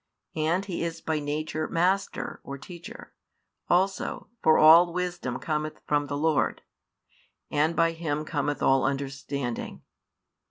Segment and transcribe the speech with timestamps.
[0.35, 3.13] And He is by nature "Master" [or "Teacher"]
[3.69, 6.63] also, for all wisdom cometh from the Lord,
[7.51, 9.83] and by Him cometh all understanding.